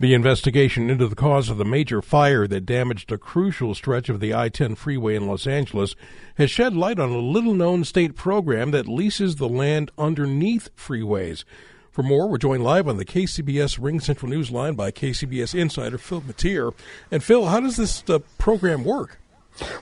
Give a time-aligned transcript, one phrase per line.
[0.00, 4.18] The investigation into the cause of the major fire that damaged a crucial stretch of
[4.18, 5.94] the I 10 freeway in Los Angeles
[6.36, 11.44] has shed light on a little known state program that leases the land underneath freeways.
[11.90, 16.22] For more, we're joined live on the KCBS RingCentral News line by KCBS insider Phil
[16.22, 16.72] Matier.
[17.10, 19.18] And Phil, how does this uh, program work?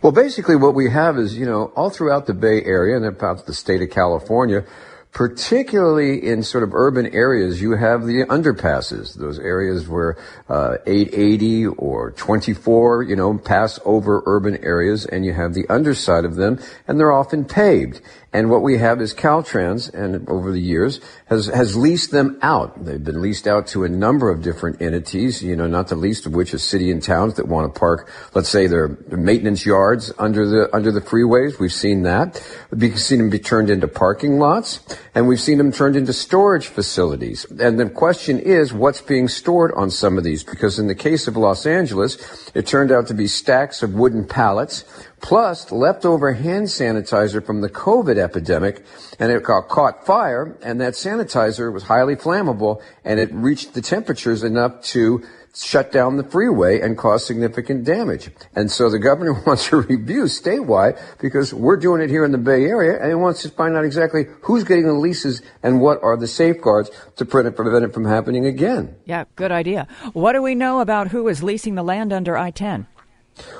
[0.02, 3.46] Well, basically, what we have is, you know, all throughout the Bay Area and about
[3.46, 4.64] the state of California,
[5.12, 10.16] particularly in sort of urban areas, you have the underpasses, those areas where
[10.48, 16.24] uh, 880 or 24, you know, pass over urban areas, and you have the underside
[16.24, 18.00] of them, and they're often paved.
[18.30, 22.84] And what we have is Caltrans, and over the years, has, has leased them out.
[22.84, 26.26] They've been leased out to a number of different entities, you know, not the least
[26.26, 30.12] of which is city and towns that want to park, let's say their maintenance yards
[30.18, 31.58] under the, under the freeways.
[31.58, 32.42] We've seen that.
[32.70, 34.80] We've seen them be turned into parking lots,
[35.14, 37.44] and we've seen them turned into storage facilities.
[37.60, 40.44] And the question is, what's being stored on some of these?
[40.44, 44.26] Because in the case of Los Angeles, it turned out to be stacks of wooden
[44.26, 44.84] pallets
[45.20, 48.84] plus leftover hand sanitizer from the COVID epidemic,
[49.18, 53.82] and it got caught fire, and that sanitizer was highly flammable, and it reached the
[53.82, 55.22] temperatures enough to
[55.54, 58.30] shut down the freeway and cause significant damage.
[58.54, 62.38] And so the governor wants a review statewide because we're doing it here in the
[62.38, 66.02] Bay Area and he wants to find out exactly who's getting the leases and what
[66.02, 68.94] are the safeguards to prevent it from happening again.
[69.04, 69.88] Yeah, good idea.
[70.12, 72.86] What do we know about who is leasing the land under I-10?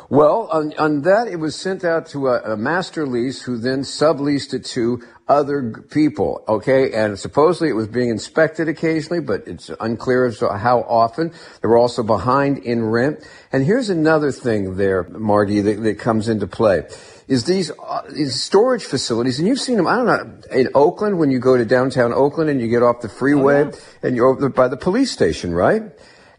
[0.09, 3.81] Well, on, on, that, it was sent out to a, a, master lease who then
[3.81, 6.43] subleased it to other people.
[6.49, 6.93] Okay.
[6.93, 11.33] And supposedly it was being inspected occasionally, but it's unclear as to how often.
[11.61, 13.29] They were also behind in rent.
[13.53, 16.85] And here's another thing there, Margie, that, that comes into play
[17.29, 21.19] is these, uh, these storage facilities, and you've seen them, I don't know, in Oakland,
[21.19, 23.79] when you go to downtown Oakland and you get off the freeway oh, yeah.
[24.03, 25.83] and you're over by the police station, right?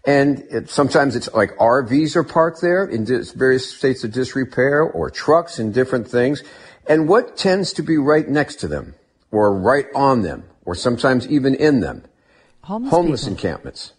[0.06, 4.82] And it, sometimes it's like RVs are parked there in dis- various states of disrepair
[4.82, 6.44] or trucks and different things.
[6.88, 8.96] And what tends to be right next to them
[9.32, 12.04] or right on them or sometimes even in them?
[12.62, 13.94] Homeless, homeless encampments.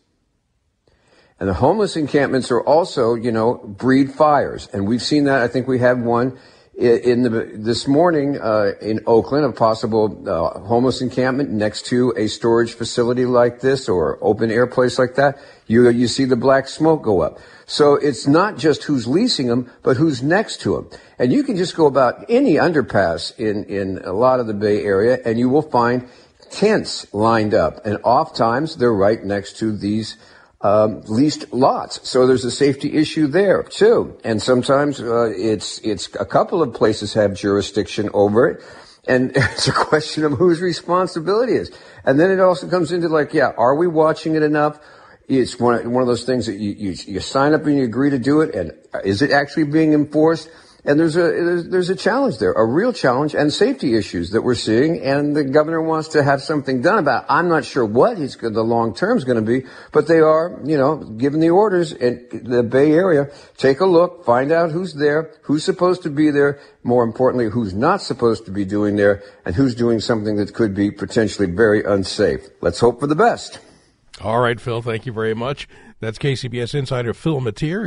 [1.39, 4.69] And the homeless encampments are also, you know, breed fires.
[4.73, 5.41] And we've seen that.
[5.41, 6.39] I think we had one
[6.75, 12.27] in the, this morning uh, in Oakland, a possible uh, homeless encampment next to a
[12.27, 16.69] storage facility like this or open air place like that, you you see the black
[16.69, 17.39] smoke go up.
[17.67, 20.91] So it's not just who's leasing them, but who's next to them.
[21.19, 24.83] And you can just go about any underpass in in a lot of the Bay
[24.83, 26.09] Area, and you will find
[26.51, 30.17] tents lined up, and oftentimes they're right next to these
[30.61, 32.07] um, leased lots.
[32.09, 34.19] So there's a safety issue there too.
[34.25, 38.65] And sometimes uh, it's it's a couple of places have jurisdiction over it,
[39.07, 41.71] and it's a question of whose responsibility is.
[42.05, 44.79] And then it also comes into like, yeah, are we watching it enough?
[45.29, 48.11] It's one one of those things that you, you you sign up and you agree
[48.11, 48.73] to do it, and
[49.05, 50.51] is it actually being enforced?
[50.85, 54.43] And there's a there's, there's, a challenge there, a real challenge, and safety issues that
[54.43, 55.01] we're seeing.
[55.01, 57.25] And the governor wants to have something done about.
[57.25, 57.27] It.
[57.31, 60.59] I'm not sure what he's the long term is going to be, but they are,
[60.65, 63.31] you know, given the orders in the Bay Area.
[63.59, 66.59] Take a look, find out who's there, who's supposed to be there.
[66.83, 70.75] More importantly, who's not supposed to be doing there, and who's doing something that could
[70.75, 72.49] be potentially very unsafe.
[72.63, 73.59] Let's hope for the best.
[74.23, 74.81] All right, Phil.
[74.81, 75.69] Thank you very much.
[76.01, 77.87] That's KCBS insider Phil Matier.